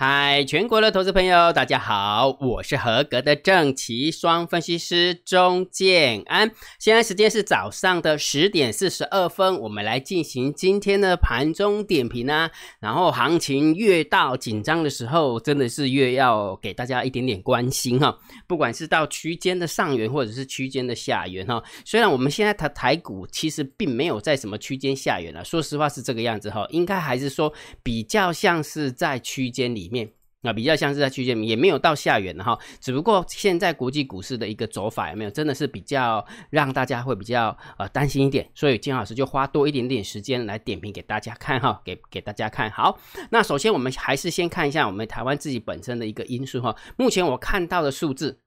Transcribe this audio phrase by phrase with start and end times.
[0.00, 6.52] 嗨，全国的投资朋友，大家好，我是合格的正奇双分析师钟建安。
[6.78, 12.48] 现在时间是早上的十点四十二分，我们来进行今天的盘中点评啊。
[12.78, 18.16] 然后行情越到紧张的时候，真的是越要给大家一点点关心哈。
[18.46, 27.52] 不管是到区间的上缘或者是区间的下缘哈，虽然我们现在台台股其实并没有在什么区间下缘了，说实话是这个样子哈，应该还是说
[27.82, 29.87] 比较像是在区间里。
[29.88, 30.10] 面
[30.42, 32.56] 啊，比较像是在区间，也没有到下缘哈。
[32.80, 38.48] 只不过现在国际股市的一个走法有没有，真的是比较让大家会比较呃担心一点。
[38.54, 42.98] 所以金老师就花多一点点时间来点评给大家看哈，给给大家看好。
[43.30, 46.76] 那首先我们还是先看一下我们台湾自己本身的一个因素哈。
[46.96, 48.38] 目前我看到的数字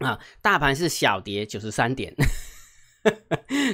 [0.00, 2.14] 啊，大盘是小跌九十三点。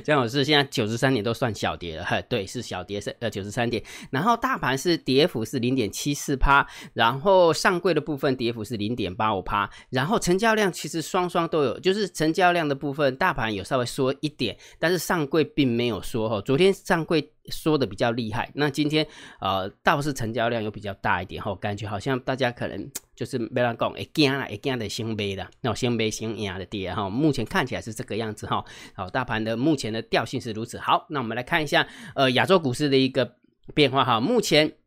[0.05, 17.33] 江老师现在九十三点都算小跌了，哈， 对，是小跌是呃九十三点，然后大盘是跌幅是零点七四趴，然后上柜的部分跌幅是零点八五趴，然后成交量其实双双都有，就是成交量的部分，大盘有稍微缩一点，但是上柜并没有缩哈，昨天上柜。
[17.51, 19.07] 说的比较厉害，那今天
[19.41, 33.37] 呃倒是成交量又比较大一点哈，感觉好像大家可能 就是没人讲，哎惊了，哎惊的先背的，那先背先压的跌哈，目前看起来是这个样子哈，好，大盘的目前的调性是如此，好，那我们来看一下呃亚洲股市的一个
[33.75, 34.80] 变化哈，目前。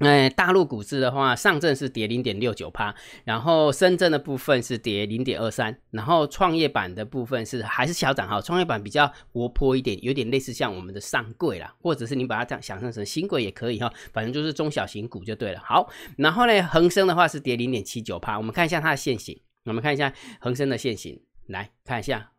[0.00, 15.60] 哎，大陆股市的话，上证是跌零点六九趴，然后深圳的部分是跌零点二三，然后创业板的部分是还是小涨哈，创业板比较活泼一点，有点类似像我们的上柜啦，或者是你把它这样想象成新贵也可以哈，反正就是中小型股就对了。
[15.62, 22.30] 好，然后呢，恒生的话是跌零点七九趴，我们看一下它的线型，我们看一下恒生的线型，来看一下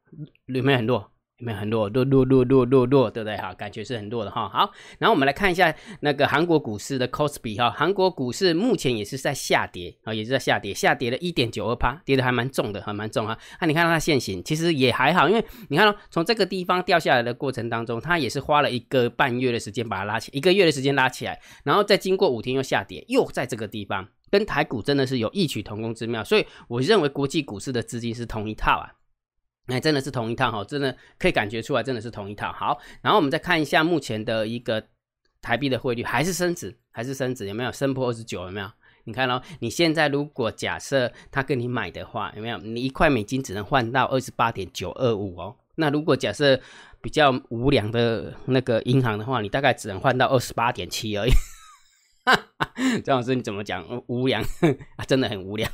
[0.48, 1.12] 有没有很弱。
[1.42, 3.36] 没很弱，弱弱弱弱弱弱，对不对？
[3.38, 4.48] 哈，感觉是很弱的哈。
[4.48, 13.38] 好，然后我们来看一下那个韩国股市的 c o s p i 哈，韩国股市目前也是在下跌啊，也是在下跌，下跌了一点九二趴，跌的还蛮重的，还蛮重哈。
[13.60, 28.94] 那你看它现形，其实也还好，因为你看到从这个地方掉下来的过程当中，它也是花了一个半月的时间把它拉起，一个月的时间拉起来，然后再经过五天又下跌，又在这个地方，跟台股真的是有异曲同工之妙，所以我认为国际股市的资金是同一套啊。
[29.68, 32.52] 那真的是同一套哈，真的可以感觉出来，真的是同一套。
[32.52, 34.84] 好，然后我们再看一下目前的一个
[35.42, 38.44] 台币的汇率，还是升值，还是升值，有没有升破二十九？
[38.46, 38.70] 有没有？
[39.06, 42.58] 你看哦，你现在如果假设他跟你买的话，有没有？
[42.58, 45.56] 你一块美金只能换到二十八点九二五哦。
[45.76, 46.60] 那如果假设
[47.02, 51.32] 比较无良的那个银行的话，你大概只能换到二十八点七而已。
[53.04, 53.86] 张老师你怎么讲？
[54.08, 54.44] 无良
[54.98, 55.72] 啊，真的很无良。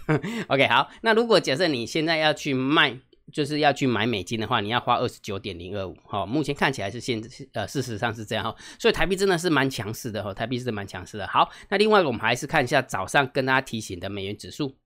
[0.48, 3.00] OK，好，那如果假设你现在要去卖。
[3.32, 7.22] 就是要去买美金的话，你要花二十九点零二五，哈，目前看起来是现
[7.54, 11.28] 呃，事实上是这样哈，所以台币真的是蛮强势的哈，台币是蛮强势的。
[11.28, 14.78] 好，那另外我们还是看一下早上跟大家提醒的美元指数，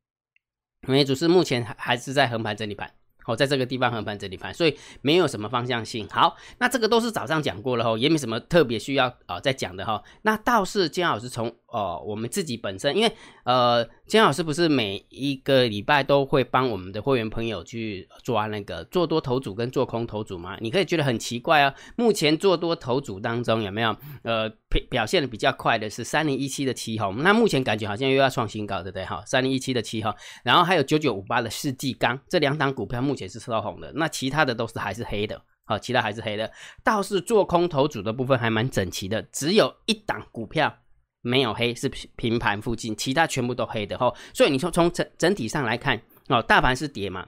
[0.87, 2.91] 美元指数目前还还是在横盘整理盘。
[3.23, 6.07] 好，在这个地方横盘整理盘，所以没有什么方向性。
[6.09, 10.01] 好，那这个都是早上讲过了哈，也没什么特别需要啊再讲的哈。
[10.23, 13.11] 那倒是金老师从哦我们自己本身，因为
[13.43, 20.57] 呃金老师不是每一个礼拜都会帮我们的会员朋友去抓那个做多头组跟做空头组吗？
[20.59, 21.73] 你可以觉得很奇怪啊。
[21.95, 24.51] 目前做多头组当中有没有呃
[24.89, 29.05] 表现的比较快的是三零一七的七红，那目前感觉好像又要创新高，对不对？
[29.05, 33.01] 哈，三零一七的七红，然后还有九九五八的世纪钢这两档股票。
[33.01, 36.49] 目前是收红的，那其他的都是还是黑的，好，其他还是黑的。
[36.83, 40.77] 倒是做空头组的部分还蛮整齐的，只有一档股票
[41.21, 44.13] 没有黑，是平盘附近，其他全部都黑的哈。
[44.33, 47.27] 所以你说从整整体上来看，哦，大盘是跌嘛。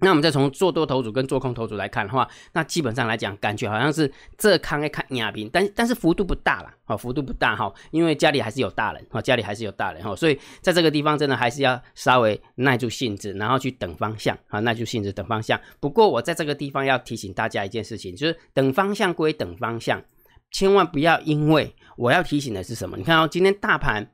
[0.00, 15.58] 那我们再从做多头组跟做空头组来看的话，那基本上来讲，感觉好像是这康一看亚平，但但是幅度不大了，哦，幅度不大哈，因为家里还是有大人，哦，家里还是有大人哈，所以在这个地方真的还是要稍微耐住性子，然后去等方向，啊，耐住性子等方向。
[15.80, 20.02] 不过我在这个地方要提醒大家一件事情，就是等方向归等方向，
[20.50, 22.96] 千万不要因为我要提醒的是什么？
[22.96, 24.10] 你看哦，今天大盘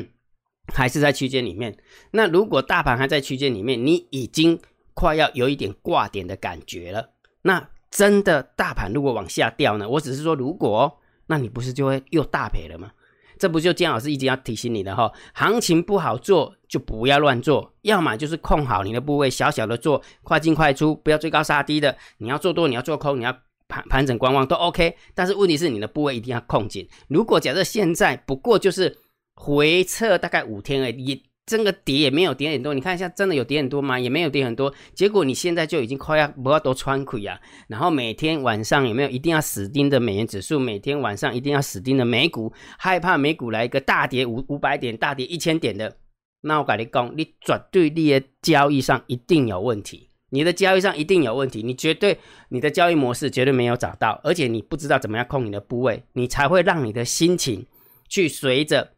[0.72, 1.76] 还是在区间里面，
[2.10, 4.60] 那如果大盘还在区间里面，你已经
[4.98, 7.10] 快要有一点挂点的感觉了，
[7.42, 9.88] 那真的大盘如果往下掉呢？
[9.88, 10.92] 我只是说如果，哦
[11.26, 12.90] 那你不是就会又大赔了吗？
[13.38, 21.96] 这不就姜老师一直要提醒你的哈，行情不好做就不要乱做，要么就是控好你的部位，小小的做，快进快出，不要追高杀低的。
[22.16, 23.32] 你要做多，你要做空，你要
[23.68, 26.88] 盘盘整观望都 OK，但是问题是你的部位一定要控紧。
[27.06, 28.98] 如果假设现在不过就是
[29.36, 31.22] 回撤大概五天而已。
[31.48, 33.98] 真的跌也没有跌很多，你看一下，真的有跌很多吗？
[33.98, 34.72] 也没有跌很多。
[34.94, 37.40] 结果你现在就已经快要不要多穿亏啊？
[37.66, 40.58] 然后每天晚上有没有一定要死盯着美元指数？
[40.58, 45.96] 每天晚上一定要死盯着美股，害怕美股来一个大跌五五百点、大跌一千点的？
[46.42, 52.18] 那我跟你讲，你绝对你的交易上一定有问题，你的交易上一定有问题，你绝对
[52.50, 57.66] 你的交易模式绝对没有找到，而且你不知道怎么样控你的部位，你才会让你的心情
[58.08, 58.97] 去随着。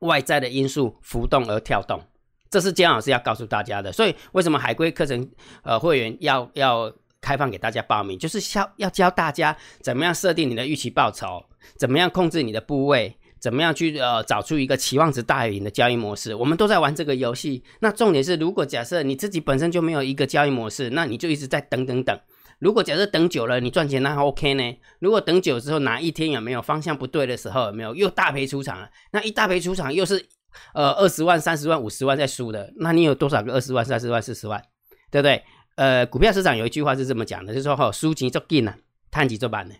[0.00, 2.00] 外在的因素浮动而跳动，
[2.50, 3.92] 这是姜老师要告诉大家的。
[3.92, 5.28] 所以为什么海龟课程
[5.62, 11.44] 呃会员要要开放给大家报名，就是教要教大家怎么样设定你的预期报酬，
[11.76, 16.34] 怎么样控制你的部位，怎么样去呃找出一个期望值大于零的交易模式。
[16.34, 17.64] 我们都在玩这个游戏。
[17.80, 22.20] 那重点是，如果假设你自己本身就没有一个交易模式，那你就一直在等等等。
[22.58, 24.78] 如果假设等久了你赚钱那还 OK 呢？
[24.98, 28.88] 如果等久之后哪一天有没有方向不对的时候有没有又大赔出场了？
[29.12, 30.26] 那一大赔出场又是
[30.72, 34.62] 呃二十万、三十万、五十万在输的，那你有多少个二十万、三十万、四十万，
[35.10, 35.42] 对不对？
[35.74, 38.74] 呃，股票市场有一句话是这么讲的，就是说哈，输钱就进了，
[39.10, 39.74] 探几做板呢？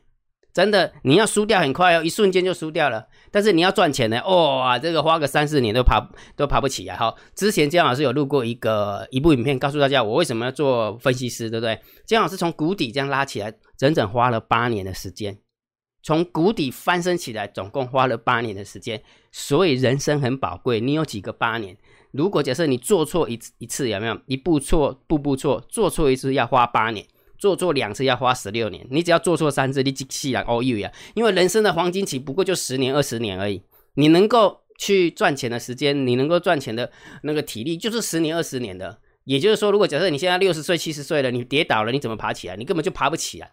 [0.56, 3.06] 真的，你要输掉很快哦，一瞬间就输掉了。
[3.30, 6.00] 但是你要赚钱呢，哇，这个花个三四年都爬
[6.34, 7.14] 都爬不起来哈。
[7.34, 11.78] 之前姜老师有录过一个一部影片，告诉大家我为什么要做分析师，对不对？
[12.06, 15.36] 姜老师从谷底这样拉起来，整整花了八年的时间，
[16.02, 19.02] 从谷底翻身起来，总共花了八年的时间。
[19.32, 21.76] 所以人生很宝贵，你有几个八年？
[22.12, 27.06] 如果假设你做错一一次，有没有一步错，步步错，做错一次要花八年。
[27.38, 30.90] 做错两次要花十六年，你只要做错三次，你即气了哦呦呀！
[31.14, 33.62] 因为人生的黄金期不过就十年二十年而已，
[33.94, 36.90] 你能够去赚钱的时间，你能够赚钱的
[37.22, 38.98] 那个体力，就是十年二十年的。
[39.24, 42.56] 也就是说，如果假设你现在六十岁七十岁了，你跌倒了，你怎么爬起来？
[42.56, 43.52] 你根本就爬不起来，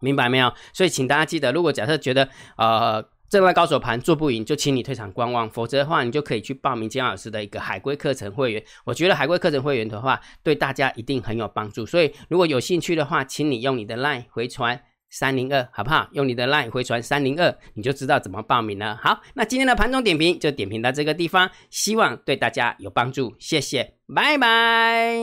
[0.00, 0.52] 明白没有？
[0.72, 3.04] 所以请大家记得，如果假设觉得呃。
[3.30, 8.62] 正在高手盘做不赢，就请你退场观望，否则的话，你就可以去报名姜老师的一个海龟课程会员。
[8.84, 11.86] 我觉得海龟课程会员的话，对大家一定很有帮助。
[11.86, 14.80] 所以如果有兴趣的话，请你用你的 LINE 回传
[15.10, 16.08] 三零二，好不好？
[16.10, 18.98] 用你的 LINE 回传三零二，你就知道怎么报名了。
[19.00, 25.14] 好，那今天的盘中点评就点评到这个地方，希望对大家有帮助，谢谢，拜拜。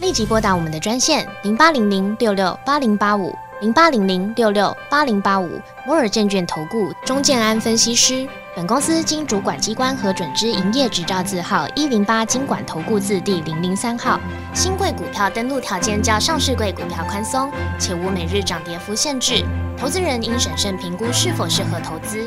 [0.00, 3.30] 立即拨打我们的专线零八零零六六八零八五。
[3.60, 14.20] 零八零零六六八零八五摩尔证券投顾钟建安分析师，本公司经主管机关核准之营业执照字号一零八经管投顾字第零零三号。
[14.52, 19.44] 新贵股票登录条件较上市贵股票宽松，且无每日涨跌幅限制。
[19.78, 22.26] 投资人应审慎评估是否适合投资。